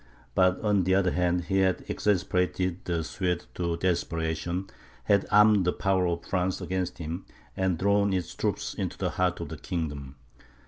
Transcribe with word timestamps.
But, 0.33 0.59
on 0.61 0.85
the 0.85 0.95
other 0.95 1.11
hand, 1.11 1.43
he 1.43 1.59
had 1.59 1.85
exasperated 1.87 2.85
the 2.85 3.03
Swedes 3.03 3.45
to 3.53 3.77
desperation, 3.77 4.65
had 5.03 5.27
armed 5.29 5.63
the 5.63 5.73
power 5.73 6.07
of 6.07 6.25
France 6.25 6.59
against 6.59 6.97
him, 6.97 7.27
and 7.55 7.77
drawn 7.77 8.11
its 8.11 8.33
troops 8.33 8.73
into 8.73 8.97
the 8.97 9.11
heart 9.11 9.39
of 9.41 9.49
the 9.49 9.57
kingdom. 9.59 10.15